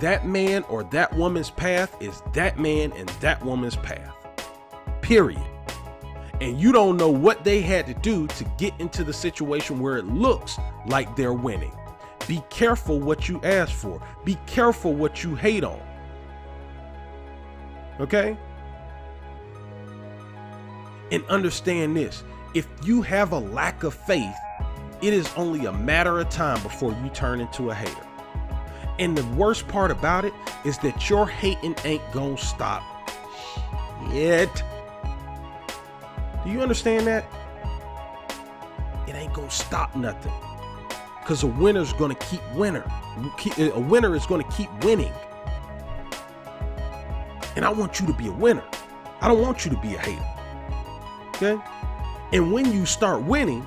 that 0.00 0.26
man 0.26 0.62
or 0.62 0.82
that 0.84 1.14
woman's 1.14 1.50
path 1.50 1.94
is 2.00 2.22
that 2.32 2.58
man 2.58 2.90
and 2.92 3.06
that 3.20 3.44
woman's 3.44 3.76
path. 3.76 4.14
Period. 5.02 5.46
And 6.40 6.58
you 6.58 6.72
don't 6.72 6.96
know 6.96 7.10
what 7.10 7.44
they 7.44 7.60
had 7.60 7.86
to 7.86 7.92
do 7.92 8.28
to 8.28 8.44
get 8.56 8.72
into 8.78 9.04
the 9.04 9.12
situation 9.12 9.78
where 9.78 9.98
it 9.98 10.06
looks 10.06 10.58
like 10.86 11.14
they're 11.16 11.34
winning. 11.34 11.76
Be 12.26 12.42
careful 12.48 12.98
what 12.98 13.28
you 13.28 13.38
ask 13.42 13.70
for. 13.70 14.00
Be 14.24 14.38
careful 14.46 14.94
what 14.94 15.22
you 15.22 15.34
hate 15.34 15.64
on. 15.64 15.82
Okay? 18.00 18.38
And 21.12 21.22
understand 21.26 21.94
this 21.94 22.24
if 22.54 22.66
you 22.84 23.02
have 23.02 23.32
a 23.32 23.38
lack 23.38 23.82
of 23.82 23.92
faith, 23.92 24.34
it 25.00 25.14
is 25.14 25.30
only 25.36 25.66
a 25.66 25.72
matter 25.72 26.18
of 26.18 26.28
time 26.28 26.62
before 26.62 26.92
you 27.02 27.08
turn 27.10 27.40
into 27.40 27.70
a 27.70 27.74
hater. 27.74 28.06
And 28.98 29.16
the 29.16 29.24
worst 29.36 29.68
part 29.68 29.90
about 29.90 30.24
it 30.24 30.32
is 30.64 30.78
that 30.78 31.08
your 31.08 31.26
hating 31.26 31.76
ain't 31.84 32.02
gonna 32.12 32.36
stop 32.36 32.82
yet. 34.10 34.62
Do 36.44 36.50
you 36.50 36.60
understand 36.60 37.06
that? 37.06 37.24
It 39.06 39.14
ain't 39.14 39.32
gonna 39.32 39.50
stop 39.50 39.94
nothing. 39.94 40.32
Because 41.20 41.42
a 41.42 41.46
winner's 41.46 41.92
gonna 41.92 42.16
keep 42.16 42.40
winner. 42.54 42.84
A 43.58 43.80
winner 43.80 44.16
is 44.16 44.26
gonna 44.26 44.50
keep 44.50 44.70
winning. 44.84 45.12
And 47.54 47.64
I 47.64 47.70
want 47.70 48.00
you 48.00 48.06
to 48.06 48.12
be 48.12 48.28
a 48.28 48.32
winner. 48.32 48.64
I 49.20 49.28
don't 49.28 49.40
want 49.42 49.64
you 49.64 49.70
to 49.70 49.76
be 49.78 49.94
a 49.94 49.98
hater. 49.98 50.24
Okay? 51.36 51.60
And 52.32 52.52
when 52.52 52.72
you 52.72 52.84
start 52.84 53.22
winning, 53.22 53.66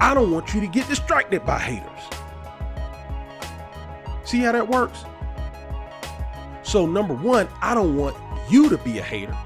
I 0.00 0.14
don't 0.14 0.30
want 0.30 0.54
you 0.54 0.60
to 0.60 0.66
get 0.66 0.88
distracted 0.88 1.44
by 1.46 1.58
haters. 1.58 1.90
See 4.24 4.38
how 4.40 4.52
that 4.52 4.68
works? 4.68 5.04
So, 6.62 6.86
number 6.86 7.14
one, 7.14 7.48
I 7.60 7.74
don't 7.74 7.96
want 7.96 8.16
you 8.50 8.68
to 8.70 8.78
be 8.78 8.98
a 8.98 9.02
hater. 9.02 9.36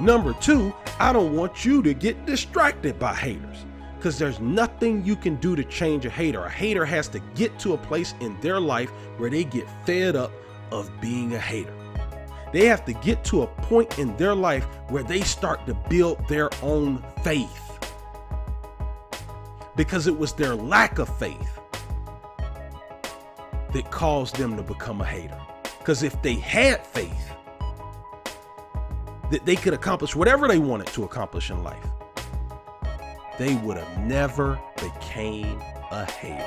Number 0.00 0.34
two, 0.34 0.74
I 0.98 1.12
don't 1.12 1.34
want 1.34 1.64
you 1.64 1.82
to 1.82 1.94
get 1.94 2.26
distracted 2.26 2.98
by 2.98 3.14
haters. 3.14 3.64
because 3.96 4.18
there's 4.18 4.38
nothing 4.38 5.04
you 5.04 5.16
can 5.16 5.34
do 5.36 5.56
to 5.56 5.64
change 5.64 6.06
a 6.06 6.10
hater. 6.10 6.44
A 6.44 6.50
hater 6.50 6.84
has 6.84 7.08
to 7.08 7.18
get 7.34 7.58
to 7.58 7.72
a 7.72 7.76
place 7.78 8.14
in 8.20 8.38
their 8.40 8.60
life 8.60 8.90
where 9.16 9.30
they 9.30 9.42
get 9.42 9.66
fed 9.84 10.14
up 10.14 10.30
of 10.70 10.90
being 11.00 11.34
a 11.34 11.40
hater. 11.40 11.74
They 12.52 12.66
have 12.66 12.84
to 12.84 12.92
get 12.92 13.24
to 13.24 13.42
a 13.42 13.46
point 13.46 13.98
in 13.98 14.16
their 14.16 14.34
life 14.34 14.64
where 14.90 15.02
they 15.02 15.22
start 15.22 15.66
to 15.66 15.74
build 15.88 16.26
their 16.28 16.50
own 16.62 17.04
faith. 17.24 17.65
Because 19.76 20.06
it 20.06 20.18
was 20.18 20.32
their 20.32 20.54
lack 20.54 20.98
of 20.98 21.08
faith 21.18 21.60
that 23.72 23.90
caused 23.90 24.36
them 24.36 24.56
to 24.56 24.62
become 24.62 25.00
a 25.00 25.04
hater. 25.04 25.38
Because 25.78 26.02
if 26.02 26.20
they 26.22 26.34
had 26.34 26.84
faith 26.84 27.32
that 29.30 29.44
they 29.44 29.56
could 29.56 29.74
accomplish 29.74 30.16
whatever 30.16 30.48
they 30.48 30.58
wanted 30.58 30.86
to 30.88 31.04
accomplish 31.04 31.50
in 31.50 31.62
life, 31.62 31.86
they 33.38 33.54
would 33.56 33.76
have 33.76 33.98
never 33.98 34.58
became 34.76 35.60
a 35.90 36.10
hater. 36.10 36.42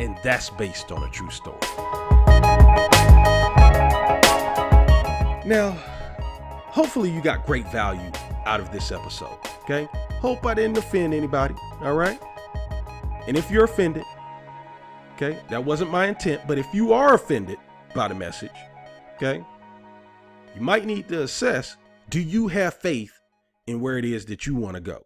And 0.00 0.16
that's 0.24 0.48
based 0.50 0.90
on 0.90 1.02
a 1.02 1.10
true 1.10 1.30
story. 1.30 1.58
Now, 5.44 5.72
hopefully 6.70 7.10
you 7.10 7.20
got 7.20 7.44
great 7.44 7.70
value 7.70 8.10
out 8.46 8.60
of 8.60 8.70
this 8.72 8.92
episode, 8.92 9.38
okay? 9.68 9.88
Hope 10.20 10.46
I 10.46 10.54
didn't 10.54 10.78
offend 10.78 11.12
anybody, 11.12 11.54
all 11.82 11.94
right? 11.94 12.20
And 13.26 13.36
if 13.36 13.50
you're 13.50 13.64
offended, 13.64 14.04
okay, 15.14 15.38
that 15.48 15.64
wasn't 15.64 15.90
my 15.90 16.06
intent, 16.06 16.42
but 16.48 16.58
if 16.58 16.66
you 16.72 16.92
are 16.92 17.14
offended 17.14 17.58
by 17.94 18.08
the 18.08 18.14
message, 18.14 18.50
okay, 19.16 19.44
you 20.54 20.60
might 20.62 20.86
need 20.86 21.08
to 21.08 21.22
assess 21.22 21.76
do 22.08 22.20
you 22.20 22.48
have 22.48 22.74
faith 22.74 23.12
in 23.66 23.80
where 23.80 23.98
it 23.98 24.04
is 24.04 24.24
that 24.26 24.46
you 24.46 24.54
want 24.54 24.74
to 24.74 24.80
go 24.80 25.04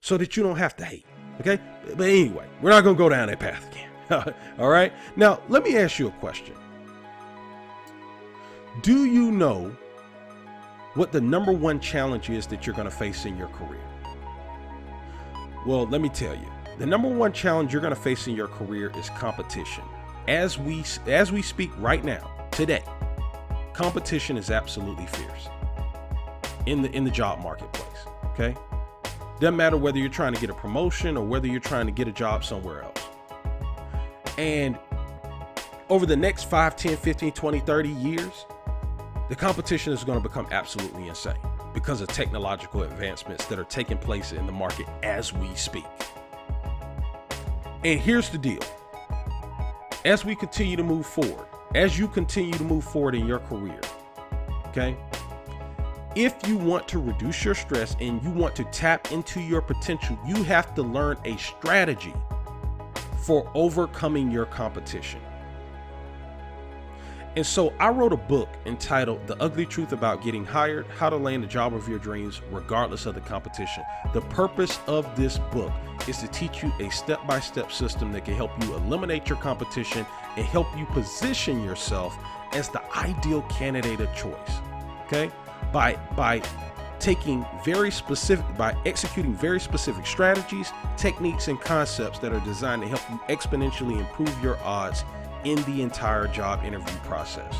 so 0.00 0.16
that 0.16 0.36
you 0.36 0.42
don't 0.42 0.56
have 0.56 0.76
to 0.76 0.84
hate. 0.84 1.06
Okay. 1.40 1.58
But 1.96 2.08
anyway, 2.08 2.46
we're 2.62 2.70
not 2.70 2.84
going 2.84 2.94
to 2.94 2.98
go 2.98 3.08
down 3.08 3.28
that 3.28 3.40
path 3.40 3.66
again. 3.72 4.34
All 4.58 4.68
right. 4.68 4.92
Now, 5.16 5.40
let 5.48 5.64
me 5.64 5.76
ask 5.76 5.98
you 5.98 6.08
a 6.08 6.12
question. 6.12 6.54
Do 8.82 9.04
you 9.04 9.30
know 9.30 9.74
what 10.94 11.10
the 11.10 11.20
number 11.20 11.52
one 11.52 11.80
challenge 11.80 12.30
is 12.30 12.46
that 12.48 12.66
you're 12.66 12.76
going 12.76 12.88
to 12.88 12.94
face 12.94 13.24
in 13.24 13.36
your 13.36 13.48
career? 13.48 13.80
Well, 15.66 15.86
let 15.86 16.00
me 16.00 16.08
tell 16.10 16.34
you. 16.34 16.46
The 16.78 16.84
number 16.84 17.08
one 17.08 17.32
challenge 17.32 17.72
you're 17.72 17.80
going 17.80 17.94
to 17.94 18.00
face 18.00 18.26
in 18.26 18.34
your 18.34 18.48
career 18.48 18.92
is 18.98 19.08
competition. 19.10 19.84
As 20.28 20.58
we 20.58 20.84
as 21.06 21.32
we 21.32 21.42
speak 21.42 21.70
right 21.78 22.04
now, 22.04 22.30
today, 22.50 22.82
competition 23.72 24.36
is 24.36 24.50
absolutely 24.50 25.06
fierce 25.06 25.48
in 26.66 26.82
the 26.82 26.90
in 26.92 27.04
the 27.04 27.10
job 27.10 27.40
marketplace. 27.40 28.06
Okay. 28.26 28.54
Doesn't 29.40 29.56
matter 29.56 29.76
whether 29.76 29.98
you're 29.98 30.08
trying 30.08 30.34
to 30.34 30.40
get 30.40 30.50
a 30.50 30.54
promotion 30.54 31.16
or 31.16 31.24
whether 31.24 31.46
you're 31.46 31.60
trying 31.60 31.86
to 31.86 31.92
get 31.92 32.08
a 32.08 32.12
job 32.12 32.44
somewhere 32.44 32.82
else. 32.82 33.02
And 34.38 34.78
over 35.88 36.06
the 36.06 36.16
next 36.16 36.44
5, 36.44 36.76
10, 36.76 36.96
15, 36.96 37.32
20, 37.32 37.60
30 37.60 37.88
years, 37.88 38.46
the 39.28 39.36
competition 39.36 39.92
is 39.92 40.04
going 40.04 40.20
to 40.20 40.26
become 40.26 40.46
absolutely 40.50 41.08
insane 41.08 41.36
because 41.74 42.00
of 42.00 42.08
technological 42.08 42.84
advancements 42.84 43.44
that 43.46 43.58
are 43.58 43.64
taking 43.64 43.98
place 43.98 44.32
in 44.32 44.46
the 44.46 44.52
market 44.52 44.86
as 45.02 45.32
we 45.32 45.54
speak. 45.54 45.84
And 47.84 48.00
here's 48.00 48.30
the 48.30 48.38
deal 48.38 48.62
as 50.04 50.24
we 50.24 50.34
continue 50.36 50.76
to 50.76 50.84
move 50.84 51.04
forward, 51.04 51.46
as 51.74 51.98
you 51.98 52.08
continue 52.08 52.54
to 52.54 52.64
move 52.64 52.84
forward 52.84 53.14
in 53.14 53.26
your 53.26 53.40
career, 53.40 53.80
okay, 54.68 54.96
if 56.14 56.34
you 56.46 56.56
want 56.56 56.86
to 56.88 57.00
reduce 57.00 57.44
your 57.44 57.54
stress 57.54 57.96
and 58.00 58.22
you 58.22 58.30
want 58.30 58.54
to 58.56 58.64
tap 58.64 59.10
into 59.10 59.40
your 59.40 59.60
potential, 59.60 60.16
you 60.24 60.42
have 60.44 60.74
to 60.76 60.82
learn 60.82 61.18
a 61.24 61.36
strategy 61.36 62.14
for 63.18 63.50
overcoming 63.54 64.30
your 64.30 64.46
competition. 64.46 65.20
And 67.36 67.44
so 67.44 67.72
I 67.80 67.88
wrote 67.88 68.12
a 68.12 68.16
book 68.16 68.48
entitled 68.64 69.26
The 69.26 69.40
Ugly 69.42 69.66
Truth 69.66 69.92
About 69.92 70.22
Getting 70.22 70.44
Hired 70.44 70.86
How 70.86 71.10
to 71.10 71.16
Land 71.16 71.42
the 71.42 71.48
Job 71.48 71.74
of 71.74 71.88
Your 71.88 71.98
Dreams 71.98 72.40
Regardless 72.50 73.06
of 73.06 73.14
the 73.14 73.20
Competition. 73.20 73.82
The 74.12 74.20
purpose 74.20 74.78
of 74.86 75.16
this 75.16 75.38
book 75.38 75.72
is 76.06 76.18
to 76.18 76.28
teach 76.28 76.62
you 76.62 76.72
a 76.78 76.90
step 76.90 77.26
by 77.26 77.40
step 77.40 77.72
system 77.72 78.12
that 78.12 78.24
can 78.24 78.34
help 78.34 78.50
you 78.62 78.74
eliminate 78.76 79.28
your 79.28 79.38
competition 79.38 80.06
and 80.36 80.44
help 80.46 80.66
you 80.78 80.86
position 80.86 81.64
yourself 81.64 82.16
as 82.52 82.68
the 82.68 82.82
ideal 82.96 83.42
candidate 83.42 84.00
of 84.00 84.14
choice. 84.14 84.60
Okay? 85.06 85.30
by 85.74 85.96
by 86.16 86.40
taking 87.00 87.44
very 87.64 87.90
specific 87.90 88.46
by 88.56 88.74
executing 88.86 89.34
very 89.34 89.60
specific 89.60 90.06
strategies, 90.06 90.72
techniques 90.96 91.48
and 91.48 91.60
concepts 91.60 92.18
that 92.20 92.32
are 92.32 92.40
designed 92.40 92.80
to 92.80 92.88
help 92.88 93.02
you 93.10 93.18
exponentially 93.34 93.98
improve 93.98 94.42
your 94.42 94.56
odds 94.58 95.04
in 95.44 95.60
the 95.64 95.82
entire 95.82 96.28
job 96.28 96.64
interview 96.64 96.96
process. 97.00 97.52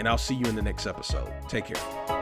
And 0.00 0.08
I'll 0.08 0.18
see 0.18 0.34
you 0.34 0.46
in 0.46 0.56
the 0.56 0.62
next 0.62 0.88
episode. 0.88 1.32
Take 1.48 1.66
care. 1.66 2.17